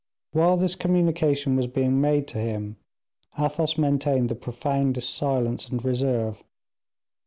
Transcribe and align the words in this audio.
While 0.31 0.57
this 0.57 0.73
communication 0.73 1.55
was 1.55 1.67
being 1.67 2.01
made 2.01 2.27
to 2.29 2.39
him, 2.39 2.77
Athos 3.37 3.77
maintained 3.77 4.29
the 4.29 4.35
profoundest 4.35 5.13
silence 5.13 5.69
and 5.69 5.85
reserve. 5.85 6.43